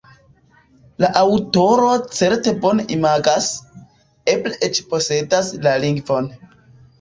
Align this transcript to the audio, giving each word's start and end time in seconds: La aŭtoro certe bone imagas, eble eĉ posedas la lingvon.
La 1.03 1.09
aŭtoro 1.19 1.89
certe 2.19 2.53
bone 2.63 2.85
imagas, 2.95 3.51
eble 4.35 4.57
eĉ 4.69 4.81
posedas 4.95 5.53
la 5.69 5.77
lingvon. 5.87 6.33